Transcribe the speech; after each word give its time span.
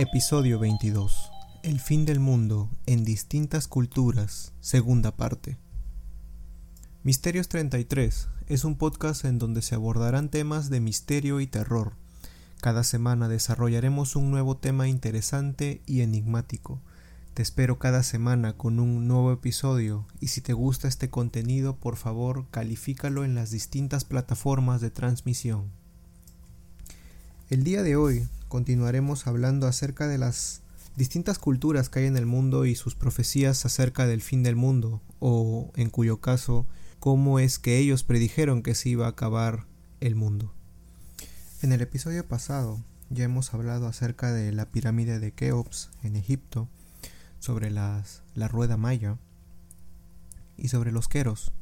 Episodio 0.00 0.60
22. 0.60 1.32
El 1.64 1.80
fin 1.80 2.06
del 2.06 2.20
mundo 2.20 2.70
en 2.86 3.02
distintas 3.02 3.66
culturas, 3.66 4.52
segunda 4.60 5.16
parte. 5.16 5.58
Misterios 7.02 7.48
33 7.48 8.28
es 8.46 8.62
un 8.62 8.76
podcast 8.76 9.24
en 9.24 9.40
donde 9.40 9.60
se 9.60 9.74
abordarán 9.74 10.28
temas 10.28 10.70
de 10.70 10.78
misterio 10.78 11.40
y 11.40 11.48
terror. 11.48 11.94
Cada 12.60 12.84
semana 12.84 13.26
desarrollaremos 13.26 14.14
un 14.14 14.30
nuevo 14.30 14.56
tema 14.56 14.86
interesante 14.86 15.82
y 15.84 16.02
enigmático. 16.02 16.80
Te 17.34 17.42
espero 17.42 17.80
cada 17.80 18.04
semana 18.04 18.52
con 18.52 18.78
un 18.78 19.08
nuevo 19.08 19.32
episodio 19.32 20.06
y 20.20 20.28
si 20.28 20.40
te 20.40 20.52
gusta 20.52 20.86
este 20.86 21.10
contenido 21.10 21.74
por 21.74 21.96
favor 21.96 22.46
califícalo 22.52 23.24
en 23.24 23.34
las 23.34 23.50
distintas 23.50 24.04
plataformas 24.04 24.80
de 24.80 24.90
transmisión. 24.92 25.72
El 27.50 27.64
día 27.64 27.82
de 27.82 27.96
hoy 27.96 28.28
continuaremos 28.48 29.26
hablando 29.26 29.66
acerca 29.66 30.08
de 30.08 30.18
las 30.18 30.62
distintas 30.96 31.38
culturas 31.38 31.88
que 31.88 32.00
hay 32.00 32.06
en 32.06 32.16
el 32.16 32.26
mundo 32.26 32.66
y 32.66 32.74
sus 32.74 32.94
profecías 32.94 33.64
acerca 33.64 34.06
del 34.06 34.20
fin 34.20 34.42
del 34.42 34.56
mundo, 34.56 35.00
o 35.20 35.70
en 35.76 35.90
cuyo 35.90 36.20
caso, 36.20 36.66
cómo 36.98 37.38
es 37.38 37.58
que 37.58 37.78
ellos 37.78 38.02
predijeron 38.02 38.62
que 38.62 38.74
se 38.74 38.88
iba 38.88 39.06
a 39.06 39.10
acabar 39.10 39.66
el 40.00 40.16
mundo. 40.16 40.52
En 41.62 41.72
el 41.72 41.80
episodio 41.80 42.26
pasado 42.26 42.82
ya 43.10 43.24
hemos 43.24 43.54
hablado 43.54 43.86
acerca 43.86 44.32
de 44.32 44.52
la 44.52 44.66
pirámide 44.66 45.18
de 45.18 45.32
Keops 45.32 45.90
en 46.02 46.16
Egipto, 46.16 46.68
sobre 47.38 47.70
las, 47.70 48.22
la 48.34 48.48
rueda 48.48 48.76
maya 48.76 49.16
y 50.56 50.68
sobre 50.68 50.90
los 50.90 51.08
Queros, 51.08 51.52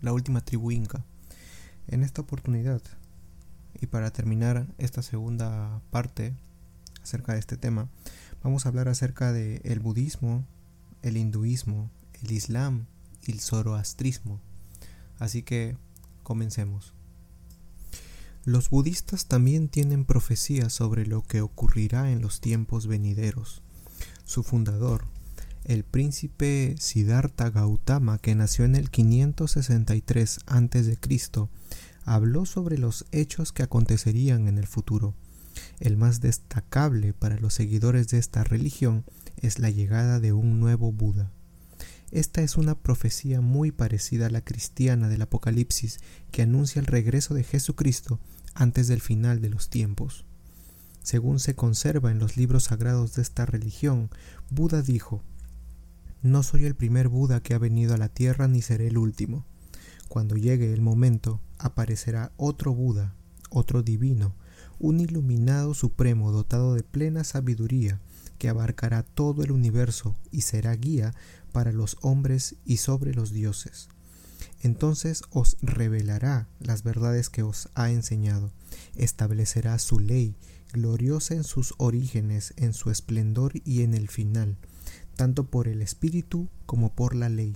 la 0.00 0.12
última 0.12 0.44
tribu 0.44 0.70
inca. 0.72 1.04
En 1.86 2.02
esta 2.02 2.22
oportunidad 2.22 2.82
y 3.80 3.86
para 3.86 4.10
terminar 4.10 4.66
esta 4.78 5.02
segunda 5.02 5.82
parte 5.90 6.34
acerca 7.02 7.34
de 7.34 7.38
este 7.38 7.56
tema, 7.56 7.88
vamos 8.42 8.64
a 8.64 8.70
hablar 8.70 8.88
acerca 8.88 9.32
de 9.32 9.60
el 9.64 9.80
budismo, 9.80 10.46
el 11.02 11.16
hinduismo, 11.16 11.90
el 12.22 12.32
islam 12.32 12.86
y 13.26 13.32
el 13.32 13.40
zoroastrismo. 13.40 14.40
Así 15.18 15.42
que 15.42 15.76
comencemos. 16.22 16.94
Los 18.44 18.70
budistas 18.70 19.26
también 19.26 19.68
tienen 19.68 20.06
profecías 20.06 20.72
sobre 20.72 21.06
lo 21.06 21.22
que 21.22 21.42
ocurrirá 21.42 22.10
en 22.10 22.22
los 22.22 22.40
tiempos 22.40 22.86
venideros. 22.86 23.62
Su 24.24 24.42
fundador, 24.42 25.04
el 25.64 25.84
príncipe 25.84 26.74
Siddhartha 26.78 27.50
Gautama, 27.50 28.18
que 28.18 28.34
nació 28.34 28.64
en 28.64 28.76
el 28.76 28.90
563 28.90 30.38
a.C., 30.46 30.98
habló 32.04 32.46
sobre 32.46 32.78
los 32.78 33.06
hechos 33.12 33.52
que 33.52 33.62
acontecerían 33.62 34.48
en 34.48 34.58
el 34.58 34.66
futuro. 34.66 35.14
El 35.78 35.96
más 35.96 36.20
destacable 36.20 37.12
para 37.12 37.38
los 37.38 37.54
seguidores 37.54 38.08
de 38.08 38.18
esta 38.18 38.44
religión 38.44 39.04
es 39.36 39.58
la 39.58 39.70
llegada 39.70 40.20
de 40.20 40.32
un 40.32 40.60
nuevo 40.60 40.92
Buda. 40.92 41.30
Esta 42.10 42.42
es 42.42 42.56
una 42.56 42.74
profecía 42.74 43.40
muy 43.40 43.70
parecida 43.70 44.26
a 44.26 44.30
la 44.30 44.40
cristiana 44.40 45.08
del 45.08 45.22
Apocalipsis 45.22 46.00
que 46.32 46.42
anuncia 46.42 46.80
el 46.80 46.86
regreso 46.86 47.34
de 47.34 47.44
Jesucristo 47.44 48.18
antes 48.54 48.88
del 48.88 49.00
final 49.00 49.40
de 49.40 49.48
los 49.48 49.70
tiempos. 49.70 50.24
Según 51.02 51.38
se 51.38 51.54
conserva 51.54 52.10
en 52.10 52.18
los 52.18 52.36
libros 52.36 52.64
sagrados 52.64 53.14
de 53.14 53.22
esta 53.22 53.46
religión, 53.46 54.10
Buda 54.50 54.82
dijo, 54.82 55.22
No 56.22 56.42
soy 56.42 56.64
el 56.64 56.74
primer 56.74 57.08
Buda 57.08 57.40
que 57.40 57.54
ha 57.54 57.58
venido 57.58 57.94
a 57.94 57.98
la 57.98 58.08
tierra 58.08 58.48
ni 58.48 58.60
seré 58.60 58.88
el 58.88 58.98
último. 58.98 59.46
Cuando 60.10 60.34
llegue 60.34 60.72
el 60.72 60.80
momento, 60.80 61.40
aparecerá 61.56 62.32
otro 62.36 62.74
Buda, 62.74 63.14
otro 63.48 63.84
divino, 63.84 64.34
un 64.80 64.98
iluminado 64.98 65.72
supremo 65.72 66.32
dotado 66.32 66.74
de 66.74 66.82
plena 66.82 67.22
sabiduría, 67.22 68.00
que 68.36 68.48
abarcará 68.48 69.04
todo 69.04 69.44
el 69.44 69.52
universo 69.52 70.16
y 70.32 70.40
será 70.40 70.74
guía 70.74 71.14
para 71.52 71.70
los 71.70 71.96
hombres 72.00 72.56
y 72.64 72.78
sobre 72.78 73.14
los 73.14 73.32
dioses. 73.32 73.88
Entonces 74.62 75.22
os 75.30 75.56
revelará 75.62 76.48
las 76.58 76.82
verdades 76.82 77.30
que 77.30 77.44
os 77.44 77.68
ha 77.76 77.92
enseñado, 77.92 78.50
establecerá 78.96 79.78
su 79.78 80.00
ley, 80.00 80.34
gloriosa 80.72 81.34
en 81.34 81.44
sus 81.44 81.72
orígenes, 81.78 82.52
en 82.56 82.72
su 82.72 82.90
esplendor 82.90 83.52
y 83.64 83.82
en 83.82 83.94
el 83.94 84.08
final, 84.08 84.56
tanto 85.14 85.44
por 85.44 85.68
el 85.68 85.82
espíritu 85.82 86.48
como 86.66 86.96
por 86.96 87.14
la 87.14 87.28
ley 87.28 87.54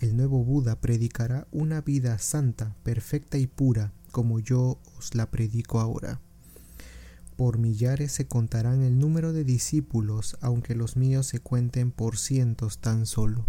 el 0.00 0.16
nuevo 0.16 0.44
Buda 0.44 0.80
predicará 0.80 1.46
una 1.50 1.80
vida 1.80 2.18
santa, 2.18 2.76
perfecta 2.82 3.38
y 3.38 3.46
pura, 3.46 3.92
como 4.12 4.40
yo 4.40 4.78
os 4.98 5.14
la 5.14 5.30
predico 5.30 5.80
ahora. 5.80 6.20
Por 7.36 7.58
millares 7.58 8.12
se 8.12 8.26
contarán 8.26 8.82
el 8.82 8.98
número 8.98 9.32
de 9.32 9.44
discípulos, 9.44 10.36
aunque 10.40 10.74
los 10.74 10.96
míos 10.96 11.26
se 11.26 11.40
cuenten 11.40 11.92
por 11.92 12.18
cientos 12.18 12.78
tan 12.78 13.06
solo. 13.06 13.46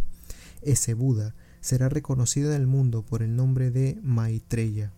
Ese 0.62 0.94
Buda 0.94 1.36
será 1.62 1.90
reconocido 1.90 2.54
en 2.54 2.62
el 2.62 2.68
mundo 2.68 3.04
por 3.04 3.24
el 3.24 3.36
nombre 3.36 3.72
de 3.72 4.00
Maitreya. 4.02 4.92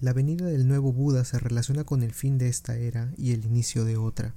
La 0.00 0.12
venida 0.12 0.46
del 0.46 0.66
nuevo 0.66 0.92
Buda 0.92 1.24
se 1.24 1.38
relaciona 1.38 1.84
con 1.84 2.02
el 2.02 2.12
fin 2.12 2.38
de 2.38 2.48
esta 2.48 2.76
era 2.76 3.12
y 3.16 3.32
el 3.32 3.44
inicio 3.44 3.84
de 3.84 3.96
otra. 3.96 4.34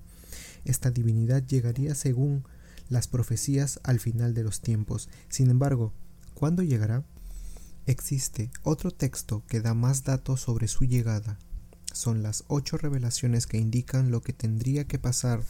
Esta 0.66 0.92
divinidad 0.92 1.46
llegaría 1.46 1.96
según 1.96 2.46
las 2.94 3.08
profecías 3.08 3.80
al 3.84 4.00
final 4.00 4.34
de 4.34 4.44
los 4.44 4.62
tiempos. 4.62 5.10
Sin 5.28 5.50
embargo, 5.50 5.94
¿cuándo 6.34 6.62
llegará? 6.62 7.04
Existe 7.86 8.52
otro 8.62 8.92
texto 8.92 9.44
que 9.48 9.60
da 9.60 9.74
más 9.74 10.04
datos 10.04 10.42
sobre 10.42 10.68
su 10.70 10.86
llegada. 10.86 11.38
Son 11.92 12.24
las 12.24 12.46
ocho 12.48 12.78
revelaciones 12.78 13.46
que 13.48 13.58
indican 13.58 14.12
lo 14.12 14.22
que 14.22 14.32
tendría 14.32 14.86
que 14.86 15.00
pasar 15.00 15.44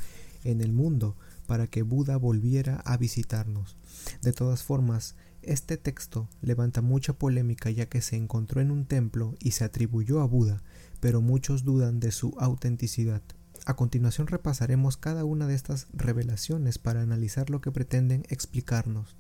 en 0.44 0.62
el 0.62 0.74
mundo 0.74 1.16
para 1.46 1.68
que 1.68 1.84
Buda 1.84 2.18
volviera 2.18 2.78
a 2.86 2.98
visitarnos. 2.98 3.76
De 4.22 4.34
todas 4.34 4.64
formas, 4.64 5.16
este 5.42 5.78
texto 5.78 6.30
levanta 6.42 6.82
mucha 6.82 7.14
polémica 7.14 7.70
ya 7.70 7.88
que 7.88 8.02
se 8.02 8.16
encontró 8.16 8.62
en 8.62 8.72
un 8.72 8.86
templo 8.86 9.36
y 9.40 9.52
se 9.52 9.66
atribuyó 9.66 10.22
a 10.22 10.26
Buda, 10.26 10.64
pero 11.02 11.22
muchos 11.22 11.64
dudan 11.64 12.00
de 12.00 12.12
su 12.12 12.34
autenticidad. 12.40 13.22
A 13.66 13.76
continuación 13.76 14.28
repasaremos 14.28 14.98
cada 14.98 15.24
una 15.24 15.48
de 15.48 15.56
estas 15.56 15.88
revelaciones 15.94 16.78
para 16.80 17.02
analizar 17.02 17.50
lo 17.50 17.62
que 17.62 17.72
pretenden 17.72 18.24
explicarnos. 18.28 19.16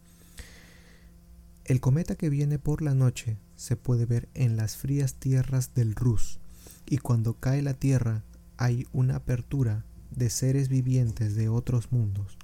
El 1.63 1.79
cometa 1.79 2.15
que 2.15 2.29
viene 2.29 2.59
por 2.59 2.81
la 2.81 2.93
noche 2.93 3.37
se 3.55 3.77
puede 3.77 4.05
ver 4.05 4.27
en 4.33 4.57
las 4.57 4.75
frías 4.75 5.13
tierras 5.15 5.73
del 5.73 5.95
Rus, 5.95 6.41
y 6.85 6.97
cuando 6.97 7.35
cae 7.39 7.61
la 7.61 7.73
Tierra 7.73 8.23
hay 8.57 8.85
una 8.91 9.15
apertura 9.15 9.85
de 10.11 10.29
seres 10.29 10.67
vivientes 10.67 11.35
de 11.35 11.47
otros 11.47 11.93
mundos. 11.93 12.37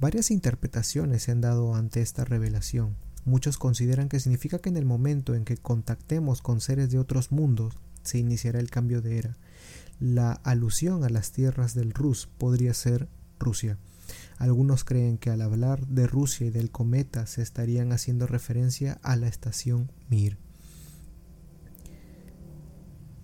Varias 0.00 0.32
interpretaciones 0.32 1.22
se 1.22 1.32
han 1.32 1.40
dado 1.40 1.74
ante 1.76 2.00
esta 2.00 2.24
revelación. 2.24 2.96
Muchos 3.24 3.56
consideran 3.56 4.08
que 4.08 4.20
significa 4.20 4.58
que 4.58 4.68
en 4.68 4.76
el 4.76 4.84
momento 4.84 5.34
en 5.34 5.44
que 5.44 5.56
contactemos 5.56 6.42
con 6.42 6.60
seres 6.60 6.90
de 6.90 6.98
otros 6.98 7.30
mundos 7.30 7.78
se 8.02 8.18
iniciará 8.18 8.58
el 8.58 8.70
cambio 8.70 9.02
de 9.02 9.18
era, 9.18 9.36
la 10.00 10.32
alusión 10.32 11.04
a 11.04 11.08
las 11.08 11.32
tierras 11.32 11.74
del 11.74 11.92
Rus 11.92 12.28
podría 12.38 12.74
ser 12.74 13.08
Rusia. 13.38 13.78
Algunos 14.38 14.84
creen 14.84 15.18
que 15.18 15.30
al 15.30 15.42
hablar 15.42 15.86
de 15.86 16.06
Rusia 16.06 16.46
y 16.46 16.50
del 16.50 16.70
cometa 16.70 17.26
se 17.26 17.42
estarían 17.42 17.92
haciendo 17.92 18.26
referencia 18.26 18.98
a 19.02 19.16
la 19.16 19.28
estación 19.28 19.90
Mir. 20.08 20.38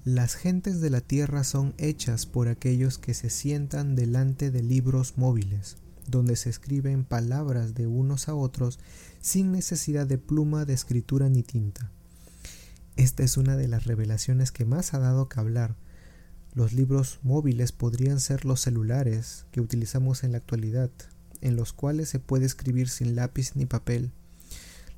Las 0.04 0.34
gentes 0.34 0.80
de 0.80 0.90
la 0.90 1.00
tierra 1.00 1.44
son 1.44 1.74
hechas 1.78 2.26
por 2.26 2.48
aquellos 2.48 2.98
que 2.98 3.14
se 3.14 3.30
sientan 3.30 3.96
delante 3.96 4.50
de 4.50 4.62
libros 4.62 5.16
móviles, 5.16 5.78
donde 6.06 6.36
se 6.36 6.50
escriben 6.50 7.04
palabras 7.04 7.74
de 7.74 7.86
unos 7.86 8.28
a 8.28 8.34
otros 8.34 8.78
sin 9.22 9.50
necesidad 9.50 10.06
de 10.06 10.18
pluma 10.18 10.66
de 10.66 10.74
escritura 10.74 11.30
ni 11.30 11.42
tinta. 11.42 11.90
Esta 12.96 13.22
es 13.22 13.38
una 13.38 13.56
de 13.56 13.66
las 13.66 13.84
revelaciones 13.84 14.52
que 14.52 14.66
más 14.66 14.92
ha 14.92 14.98
dado 14.98 15.30
que 15.30 15.40
hablar, 15.40 15.74
los 16.54 16.72
libros 16.72 17.18
móviles 17.22 17.72
podrían 17.72 18.20
ser 18.20 18.44
los 18.44 18.60
celulares 18.60 19.46
que 19.50 19.60
utilizamos 19.60 20.22
en 20.22 20.32
la 20.32 20.38
actualidad, 20.38 20.90
en 21.40 21.56
los 21.56 21.72
cuales 21.72 22.08
se 22.08 22.20
puede 22.20 22.46
escribir 22.46 22.88
sin 22.88 23.16
lápiz 23.16 23.56
ni 23.56 23.66
papel. 23.66 24.12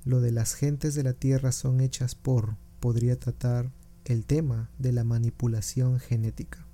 Lo 0.05 0.21
de 0.21 0.33
las 0.33 0.55
gentes 0.55 0.95
de 0.95 1.03
la 1.03 1.15
Tierra 1.15 1.53
son 1.53 1.81
hechas 1.81 2.15
por 2.15 2.57
podría 2.81 3.19
tratar 3.19 3.73
el 4.05 4.25
tema 4.25 4.71
de 4.79 4.93
la 4.93 5.03
manipulación 5.03 5.99
genética. 5.99 6.67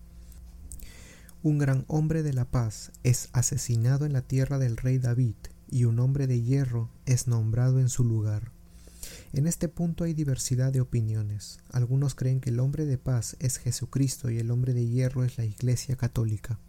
Un 1.42 1.58
gran 1.58 1.84
hombre 1.88 2.22
de 2.22 2.32
la 2.32 2.44
paz 2.44 2.92
es 3.02 3.28
asesinado 3.32 4.04
en 4.04 4.12
la 4.12 4.22
tierra 4.22 4.58
del 4.58 4.76
rey 4.76 4.98
David 4.98 5.34
y 5.70 5.84
un 5.84 5.98
hombre 5.98 6.26
de 6.26 6.42
hierro 6.42 6.90
es 7.06 7.26
nombrado 7.26 7.80
en 7.80 7.88
su 7.88 8.04
lugar. 8.04 8.52
En 9.32 9.46
este 9.46 9.68
punto 9.68 10.04
hay 10.04 10.12
diversidad 10.12 10.74
de 10.74 10.82
opiniones. 10.82 11.58
Algunos 11.70 12.14
creen 12.14 12.40
que 12.40 12.50
el 12.50 12.60
hombre 12.60 12.84
de 12.84 12.98
paz 12.98 13.36
es 13.40 13.56
Jesucristo 13.56 14.30
y 14.30 14.38
el 14.38 14.50
hombre 14.50 14.74
de 14.74 14.86
hierro 14.86 15.24
es 15.24 15.38
la 15.38 15.46
Iglesia 15.46 15.96
católica. 15.96 16.60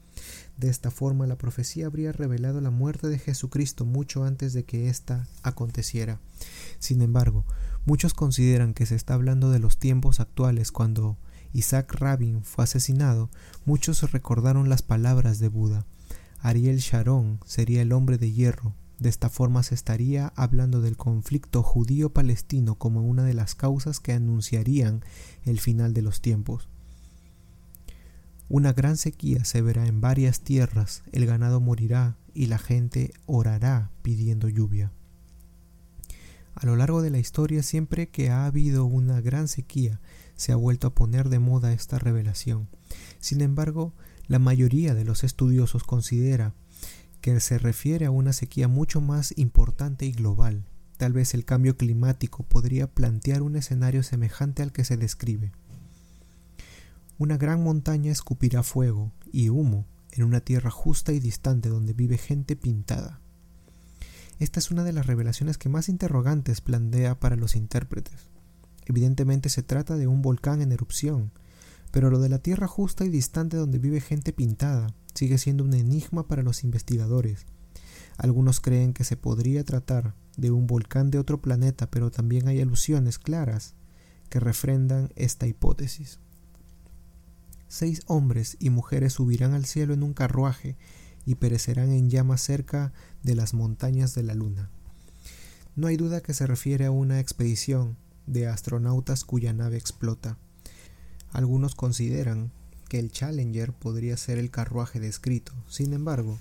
De 0.58 0.70
esta 0.70 0.90
forma 0.90 1.28
la 1.28 1.38
profecía 1.38 1.88
habría 1.88 2.14
revelado 2.14 2.62
la 2.62 2.70
muerte 2.70 3.10
de 3.10 3.20
Jesucristo 3.20 3.86
mucho 3.86 4.24
antes 4.24 4.54
de 4.54 4.64
que 4.64 4.88
ésta 4.88 5.28
aconteciera. 5.42 6.22
Sin 6.80 7.02
embargo, 7.02 7.46
muchos 7.86 8.14
consideran 8.14 8.74
que 8.74 8.86
se 8.86 8.96
está 8.96 9.16
hablando 9.16 9.52
de 9.52 9.60
los 9.60 9.78
tiempos 9.78 10.22
actuales 10.22 10.72
cuando 10.72 11.18
Isaac 11.52 11.94
Rabin 11.96 12.46
fue 12.46 12.64
asesinado, 12.64 13.30
muchos 13.66 14.10
recordaron 14.12 14.70
las 14.70 14.84
palabras 14.84 15.40
de 15.40 15.50
Buda. 15.50 15.86
Ariel 16.40 16.78
Sharon 16.78 17.40
sería 17.46 17.82
el 17.82 17.92
hombre 17.92 18.18
de 18.18 18.32
hierro. 18.32 18.74
De 19.04 19.10
esta 19.10 19.30
forma 19.30 19.64
se 19.64 19.76
estaría 19.76 20.32
hablando 20.38 20.80
del 20.80 20.96
conflicto 20.96 21.62
judío-palestino 21.62 22.76
como 22.76 23.02
una 23.02 23.26
de 23.26 23.34
las 23.34 23.54
causas 23.54 24.00
que 24.00 24.14
anunciarían 24.14 25.04
el 25.44 25.60
final 25.60 25.94
de 25.94 26.02
los 26.02 26.22
tiempos. 26.22 26.70
Una 28.48 28.72
gran 28.72 28.96
sequía 28.96 29.44
se 29.44 29.62
verá 29.62 29.88
en 29.88 30.00
varias 30.00 30.40
tierras, 30.40 31.04
el 31.12 31.26
ganado 31.26 31.60
morirá 31.60 32.16
y 32.34 32.46
la 32.46 32.58
gente 32.58 33.12
orará 33.26 33.92
pidiendo 34.04 34.48
lluvia. 34.48 34.94
A 36.56 36.66
lo 36.66 36.78
largo 36.78 37.02
de 37.02 37.10
la 37.10 37.20
historia, 37.20 37.62
siempre 37.62 38.08
que 38.08 38.30
ha 38.30 38.46
habido 38.46 38.86
una 38.86 39.20
gran 39.20 39.50
sequía, 39.50 40.00
se 40.38 40.54
ha 40.54 40.56
vuelto 40.56 40.88
a 40.88 40.96
poner 40.96 41.28
de 41.28 41.40
moda 41.40 41.74
esta 41.74 42.00
revelación. 42.00 42.70
Sin 43.20 43.42
embargo, 43.42 43.92
la 44.28 44.40
mayoría 44.40 44.94
de 44.94 45.04
los 45.04 45.26
estudiosos 45.26 45.84
considera 45.84 46.54
que 47.24 47.40
se 47.40 47.58
refiere 47.58 48.06
a 48.06 48.12
una 48.12 48.34
sequía 48.34 48.68
mucho 48.68 49.00
más 49.00 49.34
importante 49.38 50.06
y 50.06 50.12
global. 50.12 50.66
Tal 50.98 51.14
vez 51.14 51.34
el 51.34 51.46
cambio 51.46 51.78
climático 51.78 52.44
podría 52.44 52.88
plantear 52.88 53.44
un 53.44 53.56
escenario 53.56 54.04
semejante 54.04 54.62
al 54.62 54.74
que 54.74 54.84
se 54.84 54.98
describe. 54.98 55.54
Una 57.18 57.38
gran 57.38 57.64
montaña 57.64 58.12
escupirá 58.12 58.62
fuego 58.62 59.14
y 59.32 59.48
humo 59.48 59.86
en 60.12 60.26
una 60.26 60.42
tierra 60.42 60.70
justa 60.70 61.14
y 61.14 61.22
distante 61.22 61.70
donde 61.70 61.94
vive 61.94 62.18
gente 62.18 62.58
pintada. 62.58 63.22
Esta 64.40 64.60
es 64.60 64.70
una 64.70 64.84
de 64.84 64.92
las 64.92 65.08
revelaciones 65.08 65.58
que 65.58 65.70
más 65.70 65.88
interrogantes 65.88 66.60
plantea 66.60 67.22
para 67.22 67.38
los 67.38 67.56
intérpretes. 67.56 68.28
Evidentemente 68.86 69.48
se 69.48 69.64
trata 69.64 69.96
de 69.96 70.08
un 70.08 70.22
volcán 70.22 70.62
en 70.62 70.74
erupción, 70.74 71.32
pero 71.94 72.10
lo 72.10 72.18
de 72.18 72.28
la 72.28 72.40
tierra 72.40 72.68
justa 72.68 73.06
y 73.06 73.10
distante 73.10 73.56
donde 73.56 73.78
vive 73.78 74.02
gente 74.02 74.34
pintada 74.34 74.88
sigue 75.14 75.38
siendo 75.38 75.64
un 75.64 75.76
enigma 75.76 76.28
para 76.28 76.42
los 76.42 76.64
investigadores. 76.64 77.46
Algunos 78.18 78.62
creen 78.62 78.94
que 78.94 79.04
se 79.04 79.16
podría 79.16 79.64
tratar 79.64 80.16
de 80.36 80.50
un 80.50 80.66
volcán 80.66 81.12
de 81.12 81.20
otro 81.20 81.40
planeta, 81.40 81.92
pero 81.92 82.10
también 82.10 82.48
hay 82.48 82.60
alusiones 82.62 83.20
claras 83.20 83.76
que 84.30 84.40
refrendan 84.40 85.12
esta 85.16 85.46
hipótesis. 85.46 86.18
Seis 87.68 88.02
hombres 88.08 88.58
y 88.60 88.72
mujeres 88.72 89.14
subirán 89.14 89.54
al 89.54 89.66
cielo 89.66 89.94
en 89.94 90.02
un 90.02 90.16
carruaje 90.16 90.78
y 91.28 91.36
perecerán 91.36 91.92
en 91.92 92.10
llamas 92.10 92.42
cerca 92.42 92.92
de 93.22 93.36
las 93.36 93.54
montañas 93.54 94.16
de 94.16 94.24
la 94.24 94.34
luna. 94.34 94.72
No 95.76 95.86
hay 95.86 95.98
duda 95.98 96.22
que 96.22 96.34
se 96.34 96.48
refiere 96.48 96.88
a 96.88 96.92
una 96.92 97.20
expedición 97.20 97.98
de 98.26 98.48
astronautas 98.48 99.26
cuya 99.26 99.54
nave 99.54 99.78
explota. 99.78 100.40
Algunos 101.34 101.76
consideran 101.76 102.52
que 102.88 103.00
el 103.00 103.12
Challenger 103.12 103.74
podría 103.74 104.18
ser 104.18 104.38
el 104.38 104.52
carruaje 104.52 105.00
descrito. 105.00 105.52
Sin 105.68 105.94
embargo, 105.94 106.38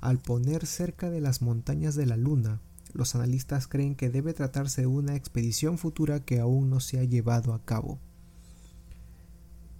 al 0.00 0.18
poner 0.18 0.64
cerca 0.66 1.10
de 1.10 1.20
las 1.20 1.42
montañas 1.42 1.96
de 1.96 2.06
la 2.06 2.16
Luna, 2.16 2.60
los 2.92 3.14
analistas 3.14 3.66
creen 3.66 3.94
que 3.96 4.10
debe 4.10 4.32
tratarse 4.32 4.82
de 4.82 4.86
una 4.86 5.16
expedición 5.16 5.76
futura 5.76 6.20
que 6.20 6.40
aún 6.40 6.70
no 6.70 6.80
se 6.80 6.98
ha 6.98 7.04
llevado 7.04 7.52
a 7.52 7.64
cabo. 7.64 7.98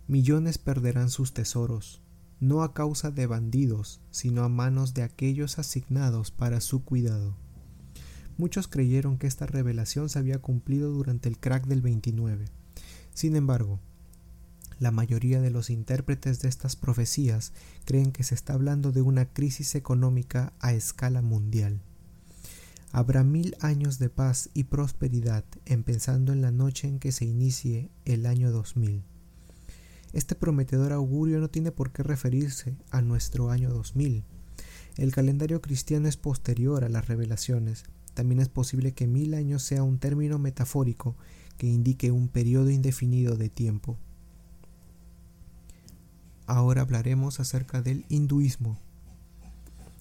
Millones 0.09 0.59
perderán 0.59 1.11
sus 1.11 1.33
tesoros, 1.33 2.01
no 2.41 2.65
a 2.65 2.75
causa 2.75 3.13
de 3.13 3.27
bandidos, 3.27 4.01
sino 4.11 4.43
a 4.43 4.49
manos 4.49 4.95
de 4.95 5.03
aquellos 5.03 5.61
asignados 5.61 6.33
para 6.33 6.61
su 6.61 6.85
cuidado. 6.85 7.37
Muchos 8.39 8.67
creyeron 8.67 9.19
que 9.19 9.29
esta 9.29 9.47
revelación 9.47 10.09
se 10.09 10.19
había 10.19 10.41
cumplido 10.41 10.91
durante 10.91 11.29
el 11.29 11.39
crack 11.39 11.67
del 11.67 11.83
29. 11.83 12.47
Sin 13.15 13.37
embargo, 13.37 13.79
la 14.83 14.91
mayoría 14.91 15.41
de 15.41 15.51
los 15.51 15.71
intérpretes 15.71 16.41
de 16.41 16.49
estas 16.49 16.75
profecías 16.75 17.53
creen 17.85 18.11
que 18.11 18.25
se 18.25 18.35
está 18.35 18.55
hablando 18.55 18.91
de 18.91 19.01
una 19.01 19.27
crisis 19.27 19.77
económica 19.77 20.55
a 20.59 20.73
escala 20.73 21.23
mundial. 21.23 21.81
Habrá 22.91 23.23
mil 23.23 23.55
años 23.61 24.01
de 24.01 24.11
paz 24.11 24.51
y 24.55 24.65
prosperidad 24.65 25.45
empezando 25.67 26.33
en 26.33 26.43
la 26.43 26.51
noche 26.51 26.89
en 26.89 26.99
que 26.99 27.13
se 27.13 27.25
inicie 27.25 27.91
el 28.05 28.27
año 28.27 28.51
2000. 28.51 29.05
Este 30.13 30.35
prometedor 30.35 30.93
augurio 30.93 31.39
no 31.39 31.49
tiene 31.49 31.71
por 31.71 31.93
qué 31.93 32.03
referirse 32.03 32.77
a 32.91 33.03
nuestro 33.03 33.51
año 33.51 33.71
2000. 33.71 34.25
El 34.97 35.13
calendario 35.13 35.63
cristiano 35.63 36.09
es 36.09 36.17
posterior 36.17 36.83
a 36.83 36.89
las 36.89 37.07
revelaciones. 37.07 37.85
También 38.15 38.41
es 38.41 38.49
posible 38.49 38.95
que 38.95 39.07
mil 39.07 39.35
años 39.35 39.63
sea 39.63 39.85
un 39.85 40.01
término 40.01 40.41
metafórico 40.41 41.17
que 41.57 41.69
indique 41.69 42.11
un 42.11 42.27
periodo 42.27 42.69
indefinido 42.69 43.37
de 43.37 43.49
tiempo. 43.49 43.97
Ahora 46.47 46.83
hablaremos 46.83 47.41
acerca 47.41 47.83
del 47.83 48.05
hinduismo. 48.09 48.79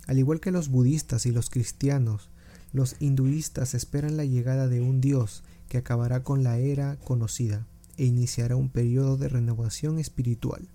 Al 0.08 0.18
igual 0.20 0.40
que 0.40 0.52
los 0.52 0.70
budistas 0.70 1.26
y 1.26 1.32
los 1.32 1.50
cristianos, 1.50 2.30
los 2.74 2.96
hinduistas 3.00 3.74
esperan 3.74 4.18
la 4.18 4.26
llegada 4.26 4.68
de 4.68 4.82
un 4.82 5.02
dios 5.02 5.44
que 5.68 5.78
acabará 5.78 6.24
con 6.24 6.44
la 6.44 6.58
era 6.58 6.98
conocida 6.98 7.68
e 7.98 8.06
iniciará 8.06 8.56
un 8.56 8.70
periodo 8.70 9.18
de 9.18 9.30
renovación 9.30 10.00
espiritual. 10.00 10.68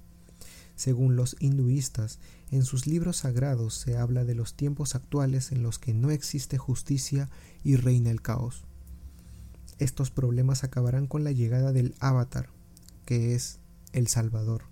Según 0.77 1.17
los 1.17 1.37
hinduistas, 1.41 2.19
en 2.51 2.65
sus 2.65 2.87
libros 2.87 3.19
sagrados 3.19 3.75
se 3.75 3.97
habla 3.97 4.25
de 4.25 4.35
los 4.35 4.55
tiempos 4.55 4.95
actuales 4.95 5.51
en 5.51 5.63
los 5.63 5.79
que 5.79 5.95
no 5.95 6.11
existe 6.11 6.59
justicia 6.59 7.31
y 7.65 7.77
reina 7.77 8.11
el 8.11 8.23
caos. 8.23 8.65
Estos 9.79 10.11
problemas 10.11 10.65
acabarán 10.65 11.07
con 11.07 11.25
la 11.25 11.33
llegada 11.33 11.73
del 11.73 11.95
Avatar, 11.99 12.51
que 13.05 13.35
es 13.35 13.59
el 13.93 14.07
Salvador, 14.07 14.63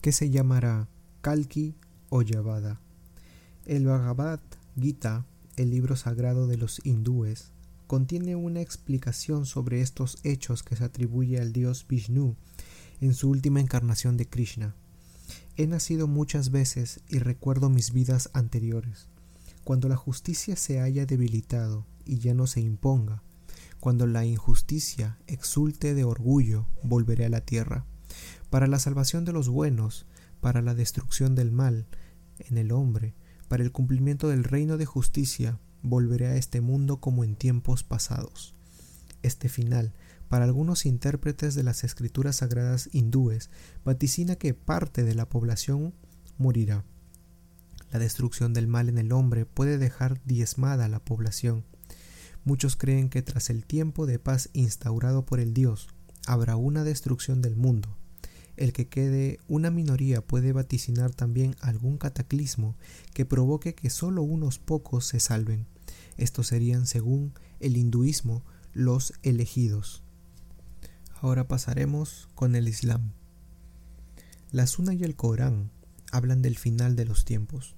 que 0.00 0.12
se 0.12 0.30
llamará 0.30 0.88
Kalki 1.20 1.74
o 2.08 2.22
Yavada. 2.22 2.80
El 3.66 3.86
Bhagavad 3.86 4.40
Gita, 4.78 5.26
el 5.56 5.70
libro 5.70 5.96
sagrado 5.96 6.46
de 6.46 6.56
los 6.56 6.80
hindúes, 6.84 7.52
contiene 7.86 8.36
una 8.36 8.60
explicación 8.60 9.46
sobre 9.46 9.80
estos 9.80 10.18
hechos 10.22 10.62
que 10.62 10.76
se 10.76 10.84
atribuye 10.84 11.40
al 11.40 11.52
dios 11.52 11.86
Vishnu 11.88 12.36
en 13.00 13.14
su 13.14 13.28
última 13.28 13.60
encarnación 13.60 14.16
de 14.16 14.28
Krishna. 14.28 14.74
He 15.56 15.66
nacido 15.66 16.06
muchas 16.06 16.50
veces 16.50 17.00
y 17.08 17.18
recuerdo 17.18 17.68
mis 17.68 17.92
vidas 17.92 18.30
anteriores. 18.32 19.08
Cuando 19.64 19.88
la 19.88 19.96
justicia 19.96 20.56
se 20.56 20.80
haya 20.80 21.04
debilitado 21.04 21.84
y 22.06 22.18
ya 22.18 22.32
no 22.32 22.46
se 22.46 22.60
imponga, 22.60 23.22
cuando 23.80 24.06
la 24.06 24.24
injusticia 24.24 25.18
exulte 25.26 25.94
de 25.94 26.04
orgullo, 26.04 26.66
volveré 26.82 27.26
a 27.26 27.30
la 27.30 27.40
tierra, 27.40 27.86
para 28.50 28.66
la 28.66 28.78
salvación 28.78 29.24
de 29.24 29.32
los 29.32 29.48
buenos, 29.48 30.06
para 30.40 30.60
la 30.60 30.74
destrucción 30.74 31.34
del 31.34 31.52
mal 31.52 31.86
en 32.38 32.58
el 32.58 32.72
hombre, 32.72 33.14
para 33.48 33.62
el 33.62 33.72
cumplimiento 33.72 34.28
del 34.28 34.44
reino 34.44 34.76
de 34.76 34.86
justicia, 34.86 35.58
volveré 35.82 36.26
a 36.26 36.36
este 36.36 36.60
mundo 36.60 37.00
como 37.00 37.24
en 37.24 37.36
tiempos 37.36 37.84
pasados. 37.84 38.54
Este 39.22 39.48
final, 39.48 39.94
para 40.28 40.44
algunos 40.44 40.86
intérpretes 40.86 41.54
de 41.54 41.62
las 41.62 41.84
escrituras 41.84 42.36
sagradas 42.36 42.88
hindúes, 42.92 43.50
vaticina 43.84 44.36
que 44.36 44.54
parte 44.54 45.04
de 45.04 45.14
la 45.14 45.28
población 45.28 45.94
morirá. 46.38 46.84
La 47.90 47.98
destrucción 47.98 48.52
del 48.52 48.66
mal 48.66 48.88
en 48.88 48.98
el 48.98 49.12
hombre 49.12 49.46
puede 49.46 49.78
dejar 49.78 50.20
diezmada 50.24 50.84
a 50.84 50.88
la 50.88 51.00
población. 51.00 51.64
Muchos 52.44 52.76
creen 52.76 53.10
que 53.10 53.22
tras 53.22 53.50
el 53.50 53.64
tiempo 53.64 54.06
de 54.06 54.18
paz 54.18 54.48
instaurado 54.52 55.26
por 55.26 55.40
el 55.40 55.52
Dios, 55.52 55.88
habrá 56.26 56.56
una 56.56 56.84
destrucción 56.84 57.42
del 57.42 57.56
mundo. 57.56 57.99
El 58.60 58.74
que 58.74 58.88
quede 58.88 59.40
una 59.48 59.70
minoría 59.70 60.20
puede 60.20 60.52
vaticinar 60.52 61.14
también 61.14 61.56
algún 61.60 61.96
cataclismo 61.96 62.76
que 63.14 63.24
provoque 63.24 63.74
que 63.74 63.88
solo 63.88 64.22
unos 64.22 64.58
pocos 64.58 65.06
se 65.06 65.18
salven. 65.18 65.66
Estos 66.18 66.48
serían, 66.48 66.86
según 66.86 67.32
el 67.58 67.78
hinduismo, 67.78 68.44
los 68.74 69.14
elegidos. 69.22 70.02
Ahora 71.22 71.48
pasaremos 71.48 72.28
con 72.34 72.54
el 72.54 72.68
Islam. 72.68 73.12
La 74.52 74.66
Sunna 74.66 74.92
y 74.92 75.04
el 75.04 75.16
Corán 75.16 75.70
hablan 76.12 76.42
del 76.42 76.58
final 76.58 76.96
de 76.96 77.06
los 77.06 77.24
tiempos. 77.24 77.76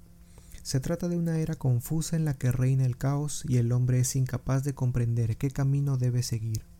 Se 0.64 0.80
trata 0.80 1.08
de 1.08 1.16
una 1.16 1.38
era 1.38 1.54
confusa 1.54 2.16
en 2.16 2.24
la 2.24 2.34
que 2.34 2.50
reina 2.50 2.84
el 2.84 2.98
caos 2.98 3.44
y 3.46 3.58
el 3.58 3.70
hombre 3.70 4.00
es 4.00 4.16
incapaz 4.16 4.64
de 4.64 4.74
comprender 4.74 5.36
qué 5.36 5.52
camino 5.52 5.96
debe 5.96 6.24
seguir. 6.24 6.71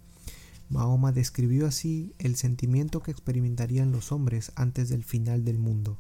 Mahoma 0.73 1.13
describió 1.13 1.67
así 1.67 2.15
el 2.19 2.35
sentimiento 2.35 3.03
que 3.03 3.11
experimentarían 3.11 3.93
los 3.93 4.11
hombres 4.11 4.53
antes 4.55 4.89
del 4.89 5.05
final 5.05 5.45
del 5.45 5.59
mundo. 5.59 5.99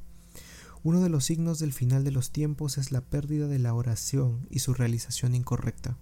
Uno 0.83 1.03
de 1.03 1.11
los 1.11 1.27
signos 1.27 1.59
del 1.59 1.75
final 1.75 2.05
de 2.05 2.11
los 2.11 2.31
tiempos 2.31 2.79
es 2.79 2.91
la 2.91 3.03
pérdida 3.03 3.49
de 3.49 3.59
la 3.59 3.75
oración 3.75 4.47
y 4.49 4.61
su 4.61 4.73
realización 4.73 5.35
incorrecta. 5.35 5.99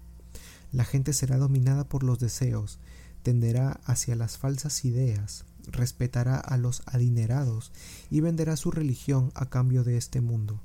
La 0.71 0.85
gente 0.85 1.13
será 1.13 1.37
dominada 1.37 1.89
por 1.89 2.05
los 2.05 2.21
deseos, 2.21 2.79
tenderá 3.25 3.81
hacia 3.87 4.15
las 4.15 4.39
falsas 4.39 4.85
ideas, 4.85 5.45
respetará 5.67 6.39
a 6.39 6.57
los 6.57 6.85
adinerados 6.87 7.73
y 8.09 8.21
venderá 8.21 8.57
su 8.57 8.71
religión 8.71 9.33
a 9.35 9.47
cambio 9.47 9.83
de 9.83 9.97
este 9.97 10.21
mundo. 10.21 10.61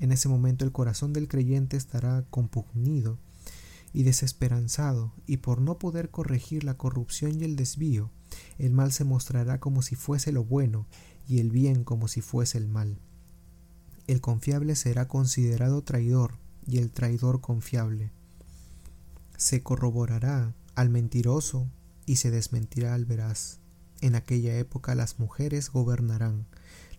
En 0.00 0.10
ese 0.10 0.28
momento 0.28 0.64
el 0.64 0.72
corazón 0.72 1.12
del 1.12 1.28
creyente 1.28 1.76
estará 1.76 2.24
compugnido 2.28 3.18
y 3.96 4.02
desesperanzado, 4.02 5.14
y 5.26 5.38
por 5.38 5.62
no 5.62 5.78
poder 5.78 6.10
corregir 6.10 6.64
la 6.64 6.76
corrupción 6.76 7.40
y 7.40 7.44
el 7.44 7.56
desvío, 7.56 8.10
el 8.58 8.74
mal 8.74 8.92
se 8.92 9.04
mostrará 9.04 9.58
como 9.58 9.80
si 9.80 9.94
fuese 9.94 10.32
lo 10.32 10.44
bueno 10.44 10.86
y 11.26 11.38
el 11.38 11.50
bien 11.50 11.82
como 11.82 12.06
si 12.06 12.20
fuese 12.20 12.58
el 12.58 12.68
mal. 12.68 13.00
el 14.06 14.20
confiable 14.20 14.76
será 14.76 15.08
considerado 15.08 15.82
traidor 15.82 16.34
y 16.66 16.76
el 16.76 16.92
traidor 16.92 17.40
confiable. 17.40 18.12
Se 19.38 19.62
corroborará 19.62 20.54
al 20.74 20.90
mentiroso 20.90 21.66
y 22.04 22.16
se 22.16 22.30
desmentirá 22.30 22.92
al 22.92 23.06
veraz. 23.06 23.60
En 24.02 24.14
aquella 24.14 24.58
época 24.58 24.94
las 24.94 25.18
mujeres 25.18 25.70
gobernarán, 25.70 26.44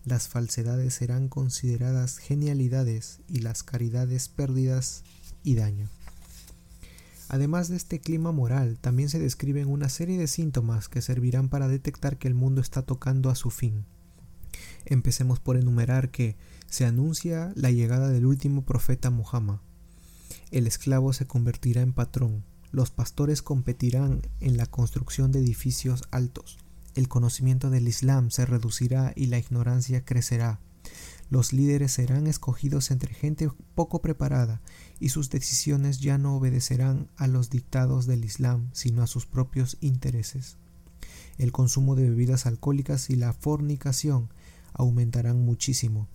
las 0.04 0.26
falsedades 0.26 0.94
serán 0.94 1.28
consideradas 1.28 2.18
genialidades 2.18 3.20
y 3.28 3.38
las 3.38 3.62
caridades 3.62 4.28
pérdidas 4.28 5.04
y 5.44 5.54
daño. 5.54 5.88
Además 7.28 7.68
de 7.68 7.76
este 7.76 8.00
clima 8.00 8.32
moral, 8.32 8.78
también 8.80 9.10
se 9.10 9.18
describen 9.18 9.68
una 9.68 9.90
serie 9.90 10.16
de 10.18 10.26
síntomas 10.26 10.88
que 10.88 11.02
servirán 11.02 11.48
para 11.50 11.68
detectar 11.68 12.16
que 12.16 12.28
el 12.28 12.34
mundo 12.34 12.60
está 12.60 12.82
tocando 12.82 13.28
a 13.28 13.34
su 13.34 13.50
fin. 13.50 13.84
Empecemos 14.86 15.38
por 15.38 15.56
enumerar 15.56 16.10
que 16.10 16.36
se 16.66 16.86
anuncia 16.86 17.52
la 17.54 17.70
llegada 17.70 18.08
del 18.08 18.24
último 18.24 18.64
profeta 18.64 19.10
Muhammad. 19.10 19.58
El 20.50 20.66
esclavo 20.66 21.12
se 21.12 21.26
convertirá 21.26 21.82
en 21.82 21.92
patrón. 21.92 22.44
Los 22.72 22.90
pastores 22.90 23.42
competirán 23.42 24.22
en 24.40 24.56
la 24.56 24.66
construcción 24.66 25.30
de 25.30 25.40
edificios 25.40 26.04
altos. 26.10 26.58
El 26.94 27.08
conocimiento 27.08 27.68
del 27.68 27.88
Islam 27.88 28.30
se 28.30 28.46
reducirá 28.46 29.12
y 29.14 29.26
la 29.26 29.38
ignorancia 29.38 30.04
crecerá. 30.04 30.60
Los 31.30 31.52
líderes 31.52 31.92
serán 31.92 32.26
escogidos 32.26 32.90
entre 32.90 33.12
gente 33.12 33.50
poco 33.74 34.00
preparada 34.00 34.62
y 34.98 35.10
sus 35.10 35.28
decisiones 35.28 36.00
ya 36.00 36.16
no 36.16 36.36
obedecerán 36.36 37.08
a 37.16 37.26
los 37.26 37.50
dictados 37.50 38.06
del 38.06 38.24
Islam, 38.24 38.70
sino 38.72 39.02
a 39.02 39.06
sus 39.06 39.26
propios 39.26 39.76
intereses. 39.80 40.56
El 41.36 41.52
consumo 41.52 41.94
de 41.96 42.08
bebidas 42.08 42.46
alcohólicas 42.46 43.10
y 43.10 43.16
la 43.16 43.32
fornicación 43.32 44.30
aumentarán 44.72 45.40
muchísimo. 45.44 46.08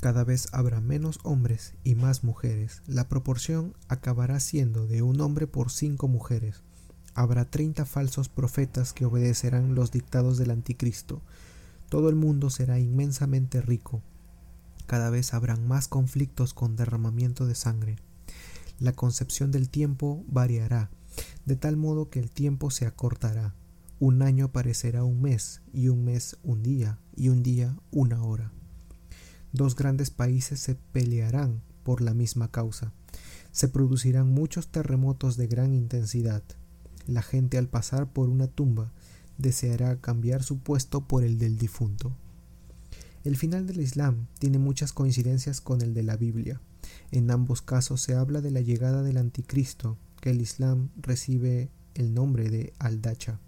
Cada 0.00 0.22
vez 0.22 0.48
habrá 0.52 0.80
menos 0.80 1.18
hombres 1.22 1.72
y 1.82 1.94
más 1.94 2.24
mujeres. 2.24 2.82
La 2.86 3.08
proporción 3.08 3.74
acabará 3.88 4.38
siendo 4.38 4.86
de 4.86 5.00
un 5.00 5.20
hombre 5.22 5.46
por 5.46 5.70
cinco 5.70 6.08
mujeres. 6.08 6.62
Habrá 7.14 7.46
treinta 7.46 7.86
falsos 7.86 8.28
profetas 8.28 8.92
que 8.92 9.06
obedecerán 9.06 9.74
los 9.74 9.92
dictados 9.92 10.36
del 10.36 10.50
anticristo. 10.50 11.22
Todo 11.88 12.08
el 12.08 12.16
mundo 12.16 12.50
será 12.50 12.78
inmensamente 12.78 13.60
rico 13.60 14.02
cada 14.86 15.10
vez 15.10 15.32
habrán 15.32 15.66
más 15.66 15.88
conflictos 15.88 16.52
con 16.52 16.76
derramamiento 16.76 17.46
de 17.46 17.54
sangre. 17.54 17.96
La 18.78 18.92
concepción 18.92 19.50
del 19.50 19.70
tiempo 19.70 20.24
variará, 20.28 20.90
de 21.46 21.56
tal 21.56 21.76
modo 21.76 22.10
que 22.10 22.20
el 22.20 22.30
tiempo 22.30 22.70
se 22.70 22.86
acortará. 22.86 23.54
Un 23.98 24.22
año 24.22 24.52
parecerá 24.52 25.04
un 25.04 25.22
mes, 25.22 25.62
y 25.72 25.88
un 25.88 26.04
mes 26.04 26.36
un 26.42 26.62
día, 26.62 26.98
y 27.16 27.28
un 27.28 27.42
día 27.42 27.78
una 27.90 28.22
hora. 28.22 28.52
Dos 29.52 29.76
grandes 29.76 30.10
países 30.10 30.60
se 30.60 30.74
pelearán 30.74 31.62
por 31.82 32.00
la 32.00 32.12
misma 32.12 32.50
causa. 32.50 32.92
Se 33.52 33.68
producirán 33.68 34.28
muchos 34.28 34.68
terremotos 34.68 35.36
de 35.36 35.46
gran 35.46 35.72
intensidad. 35.72 36.42
La 37.06 37.22
gente 37.22 37.56
al 37.56 37.68
pasar 37.68 38.12
por 38.12 38.28
una 38.28 38.48
tumba 38.48 38.92
deseará 39.38 40.00
cambiar 40.00 40.42
su 40.42 40.58
puesto 40.58 41.06
por 41.06 41.24
el 41.24 41.38
del 41.38 41.58
difunto. 41.58 42.16
El 43.24 43.36
final 43.36 43.66
del 43.66 43.80
Islam 43.80 44.26
tiene 44.38 44.58
muchas 44.58 44.92
coincidencias 44.92 45.60
con 45.60 45.80
el 45.80 45.94
de 45.94 46.02
la 46.02 46.16
Biblia. 46.16 46.60
En 47.10 47.30
ambos 47.30 47.62
casos 47.62 48.02
se 48.02 48.14
habla 48.14 48.40
de 48.40 48.50
la 48.50 48.60
llegada 48.60 49.02
del 49.02 49.16
anticristo, 49.16 49.96
que 50.20 50.30
el 50.30 50.42
Islam 50.42 50.90
recibe 50.96 51.70
el 51.94 52.12
nombre 52.12 52.50
de 52.50 52.74
Al-Dacha. 52.78 53.40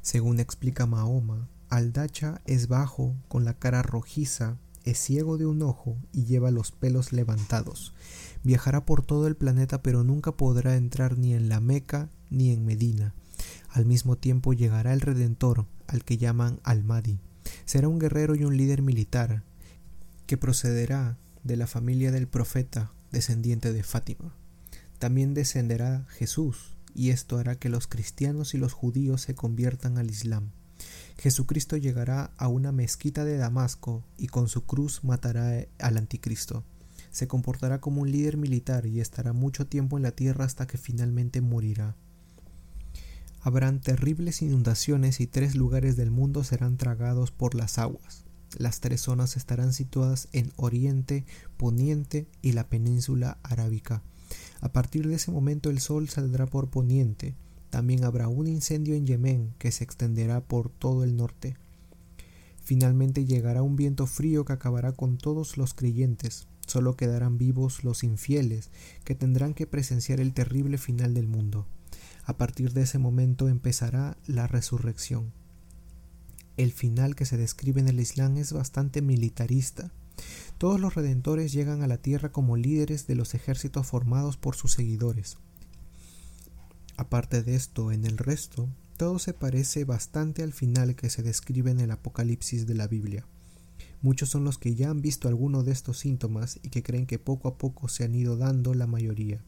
Según 0.00 0.40
explica 0.40 0.86
Mahoma, 0.86 1.48
Al-Dacha 1.68 2.40
es 2.46 2.68
bajo, 2.68 3.14
con 3.28 3.44
la 3.44 3.58
cara 3.58 3.82
rojiza, 3.82 4.58
es 4.84 4.98
ciego 4.98 5.38
de 5.38 5.46
un 5.46 5.62
ojo 5.62 5.96
y 6.12 6.24
lleva 6.24 6.50
los 6.50 6.70
pelos 6.70 7.12
levantados. 7.12 7.94
Viajará 8.42 8.84
por 8.84 9.04
todo 9.04 9.26
el 9.26 9.36
planeta 9.36 9.82
pero 9.82 10.04
nunca 10.04 10.32
podrá 10.32 10.76
entrar 10.76 11.18
ni 11.18 11.34
en 11.34 11.48
la 11.48 11.60
Meca 11.60 12.10
ni 12.30 12.50
en 12.52 12.64
Medina. 12.64 13.14
Al 13.74 13.86
mismo 13.86 14.16
tiempo 14.16 14.52
llegará 14.52 14.92
el 14.92 15.00
Redentor, 15.00 15.66
al 15.88 16.04
que 16.04 16.16
llaman 16.16 16.60
Al-Mahdi. 16.62 17.18
Será 17.64 17.88
un 17.88 17.98
guerrero 17.98 18.36
y 18.36 18.44
un 18.44 18.56
líder 18.56 18.82
militar 18.82 19.42
que 20.28 20.36
procederá 20.36 21.18
de 21.42 21.56
la 21.56 21.66
familia 21.66 22.12
del 22.12 22.28
profeta 22.28 22.92
descendiente 23.10 23.72
de 23.72 23.82
Fátima. 23.82 24.32
También 25.00 25.34
descenderá 25.34 26.06
Jesús, 26.10 26.76
y 26.94 27.10
esto 27.10 27.36
hará 27.36 27.58
que 27.58 27.68
los 27.68 27.88
cristianos 27.88 28.54
y 28.54 28.58
los 28.58 28.72
judíos 28.72 29.22
se 29.22 29.34
conviertan 29.34 29.98
al 29.98 30.08
Islam. 30.08 30.50
Jesucristo 31.18 31.76
llegará 31.76 32.30
a 32.36 32.46
una 32.46 32.70
mezquita 32.70 33.24
de 33.24 33.38
Damasco 33.38 34.04
y 34.16 34.28
con 34.28 34.46
su 34.46 34.66
cruz 34.66 35.02
matará 35.02 35.66
al 35.80 35.96
anticristo. 35.96 36.62
Se 37.10 37.26
comportará 37.26 37.80
como 37.80 38.02
un 38.02 38.12
líder 38.12 38.36
militar 38.36 38.86
y 38.86 39.00
estará 39.00 39.32
mucho 39.32 39.66
tiempo 39.66 39.96
en 39.96 40.04
la 40.04 40.12
tierra 40.12 40.44
hasta 40.44 40.68
que 40.68 40.78
finalmente 40.78 41.40
morirá. 41.40 41.96
Habrán 43.46 43.78
terribles 43.78 44.40
inundaciones 44.40 45.20
y 45.20 45.26
tres 45.26 45.54
lugares 45.54 45.96
del 45.98 46.10
mundo 46.10 46.44
serán 46.44 46.78
tragados 46.78 47.30
por 47.30 47.54
las 47.54 47.76
aguas. 47.76 48.24
Las 48.56 48.80
tres 48.80 49.02
zonas 49.02 49.36
estarán 49.36 49.74
situadas 49.74 50.28
en 50.32 50.50
Oriente, 50.56 51.26
Poniente 51.58 52.26
y 52.40 52.52
la 52.52 52.70
península 52.70 53.36
arábica. 53.42 54.02
A 54.62 54.72
partir 54.72 55.06
de 55.06 55.16
ese 55.16 55.30
momento 55.30 55.68
el 55.68 55.80
sol 55.80 56.08
saldrá 56.08 56.46
por 56.46 56.70
Poniente. 56.70 57.34
También 57.68 58.04
habrá 58.04 58.28
un 58.28 58.46
incendio 58.46 58.94
en 58.94 59.06
Yemen 59.06 59.52
que 59.58 59.72
se 59.72 59.84
extenderá 59.84 60.40
por 60.40 60.70
todo 60.70 61.04
el 61.04 61.14
norte. 61.14 61.58
Finalmente 62.62 63.26
llegará 63.26 63.62
un 63.62 63.76
viento 63.76 64.06
frío 64.06 64.46
que 64.46 64.54
acabará 64.54 64.92
con 64.92 65.18
todos 65.18 65.58
los 65.58 65.74
creyentes. 65.74 66.46
Solo 66.66 66.96
quedarán 66.96 67.36
vivos 67.36 67.84
los 67.84 68.04
infieles, 68.04 68.70
que 69.04 69.14
tendrán 69.14 69.52
que 69.52 69.66
presenciar 69.66 70.18
el 70.18 70.32
terrible 70.32 70.78
final 70.78 71.12
del 71.12 71.26
mundo. 71.26 71.66
A 72.26 72.36
partir 72.38 72.72
de 72.72 72.82
ese 72.82 72.98
momento 72.98 73.48
empezará 73.48 74.16
la 74.26 74.46
resurrección. 74.46 75.32
El 76.56 76.72
final 76.72 77.16
que 77.16 77.26
se 77.26 77.36
describe 77.36 77.80
en 77.80 77.88
el 77.88 78.00
Islam 78.00 78.36
es 78.38 78.52
bastante 78.52 79.02
militarista. 79.02 79.92
Todos 80.56 80.80
los 80.80 80.94
redentores 80.94 81.52
llegan 81.52 81.82
a 81.82 81.86
la 81.86 81.98
tierra 81.98 82.32
como 82.32 82.56
líderes 82.56 83.06
de 83.06 83.16
los 83.16 83.34
ejércitos 83.34 83.86
formados 83.86 84.36
por 84.36 84.54
sus 84.54 84.72
seguidores. 84.72 85.36
Aparte 86.96 87.42
de 87.42 87.56
esto, 87.56 87.90
en 87.92 88.04
el 88.06 88.16
resto, 88.16 88.68
todo 88.96 89.18
se 89.18 89.34
parece 89.34 89.84
bastante 89.84 90.42
al 90.44 90.52
final 90.52 90.94
que 90.94 91.10
se 91.10 91.22
describe 91.22 91.72
en 91.72 91.80
el 91.80 91.90
Apocalipsis 91.90 92.66
de 92.66 92.74
la 92.74 92.86
Biblia. 92.86 93.26
Muchos 94.00 94.28
son 94.28 94.44
los 94.44 94.58
que 94.58 94.74
ya 94.74 94.90
han 94.90 95.02
visto 95.02 95.28
alguno 95.28 95.64
de 95.64 95.72
estos 95.72 95.98
síntomas 95.98 96.60
y 96.62 96.68
que 96.68 96.82
creen 96.82 97.06
que 97.06 97.18
poco 97.18 97.48
a 97.48 97.58
poco 97.58 97.88
se 97.88 98.04
han 98.04 98.14
ido 98.14 98.36
dando 98.36 98.74
la 98.74 98.86
mayoría. 98.86 99.42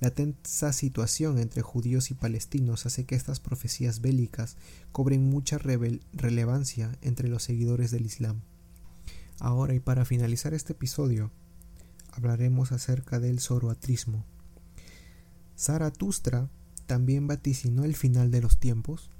La 0.00 0.10
tensa 0.10 0.72
situación 0.72 1.38
entre 1.38 1.62
judíos 1.62 2.10
y 2.10 2.14
palestinos 2.14 2.86
hace 2.86 3.04
que 3.04 3.16
estas 3.16 3.40
profecías 3.40 4.00
bélicas 4.00 4.56
cobren 4.92 5.28
mucha 5.28 5.58
relevancia 5.58 6.96
entre 7.02 7.28
los 7.28 7.42
seguidores 7.42 7.90
del 7.90 8.06
Islam. 8.06 8.42
Ahora 9.40 9.74
y 9.74 9.80
para 9.80 10.04
finalizar 10.04 10.54
este 10.54 10.72
episodio, 10.72 11.30
hablaremos 12.12 12.72
acerca 12.72 13.18
del 13.18 13.40
zoroatrismo. 13.40 14.24
Zaratustra 15.56 16.48
también 16.86 17.26
vaticinó 17.26 17.84
el 17.84 17.96
final 17.96 18.30
de 18.30 18.40
los 18.40 18.58
tiempos. 18.58 19.10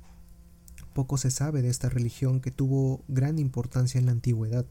Poco 0.95 1.19
se 1.19 1.31
sabe 1.31 1.63
de 1.63 1.69
esta 1.69 1.89
religión 1.89 2.41
que 2.41 2.51
tuvo 2.51 3.05
gran 3.09 3.39
importancia 3.39 3.99
en 3.99 4.07
la 4.07 4.13
antigüedad. 4.13 4.67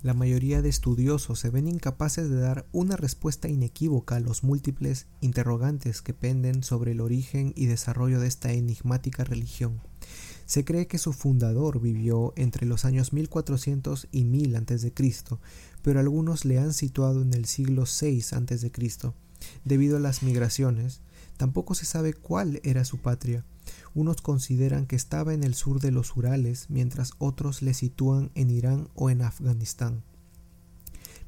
La 0.00 0.14
mayoría 0.14 0.62
de 0.62 0.68
estudiosos 0.68 1.40
se 1.40 1.50
ven 1.50 1.66
incapaces 1.66 2.30
de 2.30 2.38
dar 2.38 2.66
una 2.70 2.96
respuesta 2.96 3.48
inequívoca 3.48 4.14
a 4.14 4.20
los 4.20 4.44
múltiples 4.44 5.08
interrogantes 5.20 6.02
que 6.02 6.14
penden 6.14 6.62
sobre 6.62 6.92
el 6.92 7.00
origen 7.00 7.52
y 7.56 7.66
desarrollo 7.66 8.20
de 8.20 8.28
esta 8.28 8.52
enigmática 8.52 9.24
religión. 9.24 9.80
Se 10.46 10.64
cree 10.64 10.86
que 10.86 10.98
su 10.98 11.12
fundador 11.12 11.80
vivió 11.80 12.32
entre 12.36 12.64
los 12.64 12.84
años 12.84 13.12
1400 13.12 14.06
y 14.12 14.22
1000 14.22 14.56
a.C., 14.56 14.92
pero 15.82 15.98
algunos 15.98 16.44
le 16.44 16.60
han 16.60 16.74
situado 16.74 17.20
en 17.20 17.34
el 17.34 17.46
siglo 17.46 17.82
VI 17.82 18.20
a.C. 18.32 18.72
Debido 19.64 19.96
a 19.96 20.00
las 20.00 20.22
migraciones, 20.22 21.00
tampoco 21.36 21.74
se 21.74 21.86
sabe 21.86 22.14
cuál 22.14 22.60
era 22.62 22.84
su 22.84 22.98
patria. 22.98 23.44
Unos 23.94 24.20
consideran 24.20 24.86
que 24.86 24.96
estaba 24.96 25.34
en 25.34 25.44
el 25.44 25.54
sur 25.54 25.80
de 25.80 25.90
los 25.90 26.16
Urales, 26.16 26.66
mientras 26.68 27.12
otros 27.18 27.62
le 27.62 27.74
sitúan 27.74 28.30
en 28.34 28.50
Irán 28.50 28.88
o 28.94 29.10
en 29.10 29.22
Afganistán. 29.22 30.02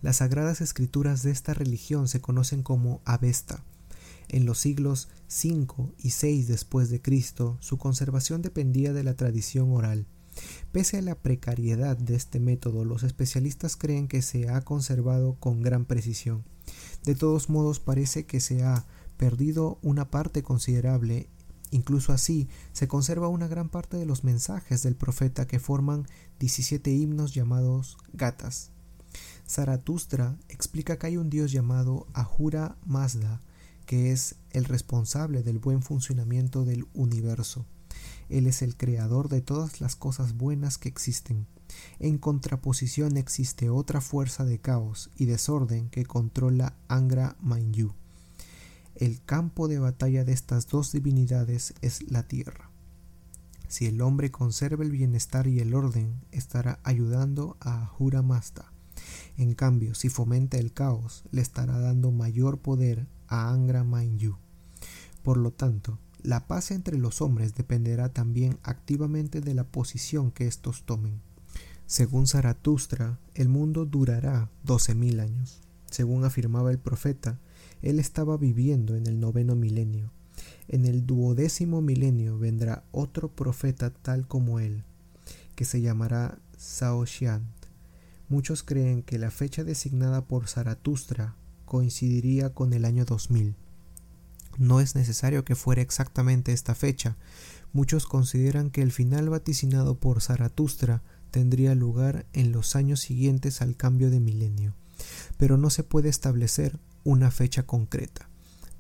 Las 0.03 0.17
sagradas 0.19 0.61
escrituras 0.61 1.23
de 1.23 1.31
esta 1.31 1.53
religión 1.53 2.09
se 2.09 2.21
conocen 2.21 2.63
como 2.63 3.03
Avesta. 3.05 3.65
En 4.29 4.47
los 4.47 4.59
siglos 4.59 5.09
V 5.29 5.93
y 5.99 6.11
VI 6.11 6.45
después 6.45 6.89
de 6.89 7.03
Cristo, 7.03 7.59
su 7.61 7.79
conservación 7.79 8.43
dependía 8.43 8.93
de 8.93 9.05
la 9.05 9.15
tradición 9.15 9.73
oral. 9.73 10.07
Pese 10.73 10.99
a 10.99 11.03
la 11.03 11.17
precariedad 11.17 11.97
de 11.97 12.15
este 12.15 12.41
método, 12.41 12.85
los 12.85 13.03
especialistas 13.03 13.77
creen 13.77 14.09
que 14.09 14.23
se 14.23 14.49
ha 14.49 14.61
conservado 14.63 15.35
con 15.41 15.63
gran 15.63 15.85
precisión. 15.85 16.45
De 17.05 17.15
todos 17.15 17.51
modos, 17.51 17.81
parece 17.81 18.25
que 18.25 18.41
se 18.41 18.63
ha 18.63 18.87
perdido 19.17 19.79
una 19.83 20.11
parte 20.11 20.43
considerable 20.43 21.29
Incluso 21.71 22.13
así, 22.13 22.49
se 22.73 22.89
conserva 22.89 23.29
una 23.29 23.47
gran 23.47 23.69
parte 23.69 23.97
de 23.97 24.07
los 24.07 24.25
mensajes 24.25 24.83
del 24.83 24.97
profeta 24.97 25.47
que 25.47 25.61
forman 25.61 26.07
17 26.39 26.91
himnos 26.91 27.33
llamados 27.33 27.97
gatas. 28.13 28.73
Zaratustra 29.49 30.37
explica 30.49 30.99
que 30.99 31.09
hay 31.09 31.17
un 31.17 31.31
dios 31.31 31.53
llamado 31.53 32.07
Ahura 32.13 32.77
Mazda, 32.85 33.41
que 33.87 34.13
es 34.13 34.37
el 34.51 34.65
responsable 34.65 35.43
del 35.43 35.59
buen 35.59 35.83
funcionamiento 35.83 36.65
del 36.65 36.87
universo. 36.95 37.67
Él 38.29 38.47
es 38.47 38.63
el 38.63 38.77
creador 38.77 39.29
de 39.29 39.41
todas 39.41 39.81
las 39.81 39.97
cosas 39.97 40.37
buenas 40.37 40.79
que 40.79 40.89
existen. 40.89 41.47
En 41.99 42.19
contraposición 42.19 43.17
existe 43.17 43.71
otra 43.71 44.01
fuerza 44.01 44.45
de 44.45 44.61
caos 44.61 45.11
y 45.17 45.25
desorden 45.25 45.91
que 45.91 46.05
controla 46.05 46.77
Angra 46.89 47.37
Mainyu. 47.41 47.93
El 49.01 49.23
campo 49.23 49.67
de 49.67 49.79
batalla 49.79 50.27
de 50.27 50.35
estas 50.35 50.67
dos 50.67 50.93
divinidades 50.93 51.73
es 51.81 52.03
la 52.11 52.25
tierra. 52.29 52.71
Si 53.67 53.87
el 53.87 54.03
hombre 54.03 54.31
conserva 54.31 54.85
el 54.85 54.91
bienestar 54.91 55.47
y 55.47 55.59
el 55.61 55.75
orden, 55.75 56.21
estará 56.33 56.81
ayudando 56.83 57.57
a 57.61 57.87
Ahura. 57.87 58.23
En 59.39 59.55
cambio, 59.55 59.95
si 59.95 60.11
fomenta 60.11 60.59
el 60.59 60.75
caos, 60.75 61.25
le 61.31 61.41
estará 61.41 61.79
dando 61.79 62.11
mayor 62.11 62.59
poder 62.59 63.07
a 63.27 63.51
Angra 63.51 63.85
Mainyu. 63.85 64.37
Por 65.23 65.39
lo 65.39 65.51
tanto, 65.51 65.99
la 66.23 66.47
paz 66.47 66.71
entre 66.71 66.99
los 66.99 67.23
hombres 67.23 67.55
dependerá 67.55 68.11
también 68.11 68.59
activamente 68.63 69.41
de 69.41 69.55
la 69.55 69.65
posición 69.65 70.31
que 70.31 70.47
éstos 70.47 70.83
tomen. 70.85 71.23
Según 71.87 72.27
Zaratustra, 72.27 73.19
el 73.35 73.49
mundo 73.49 73.87
durará 73.87 74.51
doce 74.63 74.95
mil 74.95 75.21
años. 75.21 75.63
Según 75.91 76.27
afirmaba 76.27 76.71
el 76.71 76.79
profeta, 76.79 77.39
él 77.83 77.99
estaba 77.99 78.37
viviendo 78.37 78.97
en 78.97 79.07
el 79.07 79.21
noveno 79.21 79.55
milenio. 79.55 80.13
En 80.69 80.87
el 80.87 81.07
duodécimo 81.07 81.81
milenio 81.81 82.39
vendrá 82.39 82.85
otro 82.93 83.29
profeta 83.29 83.91
tal 83.91 84.27
como 84.27 84.61
él, 84.61 84.85
que 85.55 85.65
se 85.65 85.81
llamará 85.81 86.39
Sao 86.57 87.05
Muchos 88.29 88.63
creen 88.63 89.03
que 89.03 89.19
la 89.19 89.31
fecha 89.31 89.65
designada 89.65 90.25
por 90.25 90.47
Zaratustra 90.47 91.35
coincidiría 91.65 92.55
con 92.55 92.73
el 92.73 92.85
año 92.85 93.05
2000. 93.05 93.57
No 94.59 94.81
es 94.81 94.95
necesario 94.95 95.45
que 95.45 95.57
fuera 95.57 95.83
exactamente 95.83 96.53
esta 96.53 96.75
fecha. 96.75 97.17
Muchos 97.73 98.07
consideran 98.07 98.71
que 98.71 98.83
el 98.83 98.93
final 98.93 99.29
vaticinado 99.31 99.99
por 99.99 100.21
Zaratustra 100.21 101.03
tendría 101.31 101.75
lugar 101.75 102.27
en 102.33 102.53
los 102.53 102.77
años 102.77 103.01
siguientes 103.01 103.63
al 103.63 103.77
cambio 103.77 104.11
de 104.11 104.21
milenio, 104.21 104.75
pero 105.37 105.57
no 105.57 105.71
se 105.71 105.83
puede 105.83 106.09
establecer 106.09 106.79
una 107.05 107.31
fecha 107.31 107.65
concreta. 107.65 108.29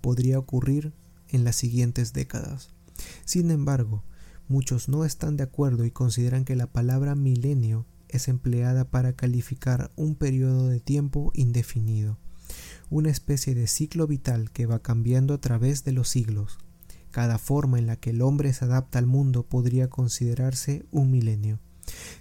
Podría 0.00 0.38
ocurrir 0.38 0.92
en 1.28 1.44
las 1.44 1.56
siguientes 1.56 2.12
décadas. 2.12 2.70
Sin 3.24 3.50
embargo, 3.50 4.02
muchos 4.48 4.88
no 4.88 5.04
están 5.04 5.36
de 5.36 5.44
acuerdo 5.44 5.84
y 5.84 5.90
consideran 5.90 6.44
que 6.44 6.56
la 6.56 6.66
palabra 6.66 7.14
milenio 7.14 7.86
es 8.08 8.28
empleada 8.28 8.90
para 8.90 9.12
calificar 9.14 9.90
un 9.96 10.16
periodo 10.16 10.68
de 10.68 10.80
tiempo 10.80 11.30
indefinido 11.34 12.18
una 12.90 13.10
especie 13.10 13.54
de 13.54 13.68
ciclo 13.68 14.06
vital 14.06 14.50
que 14.50 14.66
va 14.66 14.80
cambiando 14.80 15.34
a 15.34 15.40
través 15.40 15.84
de 15.84 15.92
los 15.92 16.08
siglos. 16.08 16.58
Cada 17.12 17.38
forma 17.38 17.78
en 17.78 17.86
la 17.86 17.96
que 17.96 18.10
el 18.10 18.20
hombre 18.20 18.52
se 18.52 18.64
adapta 18.64 18.98
al 18.98 19.06
mundo 19.06 19.44
podría 19.44 19.88
considerarse 19.88 20.84
un 20.90 21.10
milenio. 21.10 21.60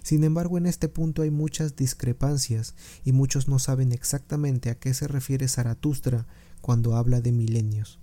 Sin 0.02 0.24
embargo, 0.24 0.58
en 0.58 0.66
este 0.66 0.88
punto 0.88 1.22
hay 1.22 1.30
muchas 1.30 1.76
discrepancias 1.76 2.74
y 3.04 3.12
muchos 3.12 3.48
no 3.48 3.58
saben 3.58 3.92
exactamente 3.92 4.70
a 4.70 4.78
qué 4.78 4.94
se 4.94 5.08
refiere 5.08 5.48
Zaratustra 5.48 6.26
cuando 6.60 6.96
habla 6.96 7.20
de 7.20 7.32
milenios. 7.32 7.98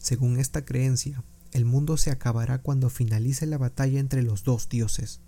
Según 0.00 0.38
esta 0.38 0.64
creencia, 0.64 1.22
el 1.52 1.64
mundo 1.64 1.96
se 1.96 2.10
acabará 2.10 2.58
cuando 2.58 2.90
finalice 2.90 3.46
la 3.46 3.58
batalla 3.58 4.00
entre 4.00 4.22
los 4.22 4.44
dos 4.44 4.68
dioses. 4.68 5.20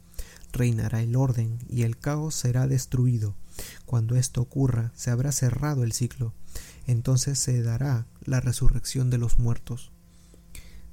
Reinará 0.52 1.02
el 1.02 1.16
orden 1.16 1.58
y 1.68 1.82
el 1.82 1.96
caos 1.98 2.34
será 2.34 2.66
destruido, 2.66 3.34
cuando 3.86 4.16
esto 4.16 4.40
ocurra, 4.40 4.92
se 4.94 5.10
habrá 5.10 5.32
cerrado 5.32 5.84
el 5.84 5.92
ciclo. 5.92 6.34
Entonces 6.86 7.38
se 7.38 7.62
dará 7.62 8.06
la 8.24 8.40
resurrección 8.40 9.10
de 9.10 9.18
los 9.18 9.38
muertos. 9.38 9.92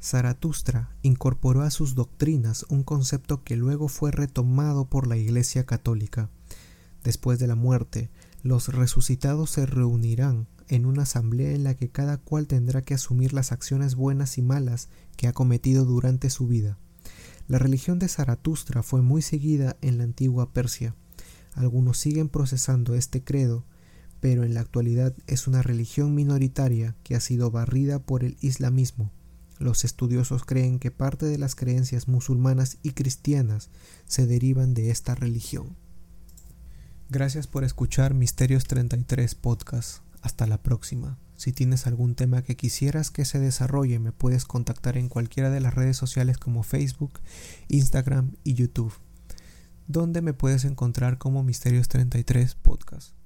Zaratustra 0.01 0.91
incorporó 1.01 1.63
a 1.63 1.71
sus 1.71 1.95
doctrinas 1.95 2.65
un 2.69 2.83
concepto 2.83 3.43
que 3.43 3.55
luego 3.55 3.87
fue 3.87 4.11
retomado 4.11 4.85
por 4.85 5.07
la 5.07 5.17
Iglesia 5.17 5.65
católica. 5.65 6.29
Después 7.03 7.39
de 7.39 7.47
la 7.47 7.55
muerte, 7.55 8.09
los 8.43 8.69
resucitados 8.69 9.49
se 9.49 9.65
reunirán 9.65 10.47
en 10.67 10.85
una 10.85 11.03
asamblea 11.03 11.51
en 11.51 11.63
la 11.63 11.75
que 11.75 11.89
cada 11.89 12.17
cual 12.17 12.47
tendrá 12.47 12.81
que 12.81 12.93
asumir 12.93 13.33
las 13.33 13.51
acciones 13.51 13.95
buenas 13.95 14.37
y 14.37 14.41
malas 14.41 14.89
que 15.15 15.27
ha 15.27 15.33
cometido 15.33 15.85
durante 15.85 16.29
su 16.29 16.47
vida. 16.47 16.77
La 17.47 17.59
religión 17.59 17.97
de 17.97 18.09
Zaratustra 18.09 18.83
fue 18.83 19.01
muy 19.01 19.21
seguida 19.21 19.77
en 19.81 19.97
la 19.97 20.03
antigua 20.03 20.51
Persia. 20.51 20.95
Algunos 21.53 21.97
siguen 21.97 22.29
procesando 22.29 22.93
este 22.93 23.23
credo, 23.23 23.65
pero 24.19 24.43
en 24.43 24.53
la 24.53 24.61
actualidad 24.61 25.15
es 25.27 25.47
una 25.47 25.61
religión 25.61 26.13
minoritaria 26.13 26.95
que 27.03 27.15
ha 27.15 27.19
sido 27.19 27.49
barrida 27.49 27.99
por 27.99 28.23
el 28.23 28.37
islamismo. 28.41 29.11
Los 29.59 29.85
estudiosos 29.85 30.43
creen 30.43 30.79
que 30.79 30.91
parte 30.91 31.25
de 31.25 31.37
las 31.37 31.55
creencias 31.55 32.07
musulmanas 32.07 32.77
y 32.83 32.91
cristianas 32.91 33.69
se 34.05 34.25
derivan 34.25 34.73
de 34.73 34.91
esta 34.91 35.15
religión. 35.15 35.75
Gracias 37.09 37.47
por 37.47 37.63
escuchar 37.63 38.13
Misterios 38.13 38.65
33 38.65 39.35
Podcast. 39.35 40.03
Hasta 40.21 40.47
la 40.47 40.61
próxima. 40.61 41.17
Si 41.35 41.53
tienes 41.53 41.87
algún 41.87 42.15
tema 42.15 42.41
que 42.41 42.55
quisieras 42.55 43.11
que 43.11 43.25
se 43.25 43.39
desarrolle, 43.39 43.99
me 43.99 44.11
puedes 44.11 44.45
contactar 44.45 44.97
en 44.97 45.09
cualquiera 45.09 45.49
de 45.49 45.59
las 45.59 45.73
redes 45.73 45.97
sociales 45.97 46.37
como 46.37 46.63
Facebook, 46.63 47.19
Instagram 47.69 48.33
y 48.43 48.55
YouTube 48.55 48.93
donde 49.87 50.21
me 50.21 50.33
puedes 50.33 50.65
encontrar 50.65 51.17
como 51.17 51.43
Misterios33 51.43 52.55
Podcast. 52.61 53.16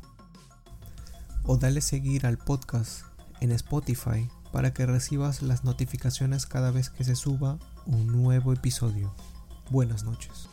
O 1.44 1.58
dale 1.58 1.80
seguir 1.80 2.26
al 2.26 2.38
podcast 2.38 3.02
en 3.40 3.52
Spotify 3.52 4.28
para 4.52 4.72
que 4.72 4.86
recibas 4.86 5.42
las 5.42 5.64
notificaciones 5.64 6.46
cada 6.46 6.70
vez 6.70 6.90
que 6.90 7.04
se 7.04 7.14
suba 7.14 7.58
un 7.84 8.06
nuevo 8.06 8.52
episodio. 8.52 9.14
Buenas 9.70 10.04
noches. 10.04 10.48